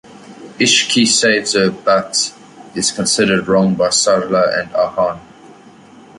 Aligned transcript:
Ishqi 0.59 1.05
saves 1.05 1.53
her 1.53 1.69
but 1.69 2.33
is 2.73 2.91
considered 2.91 3.47
wrong 3.47 3.75
by 3.75 3.89
Sarla 3.89 4.59
and 4.59 4.71
Ahaan. 4.71 5.19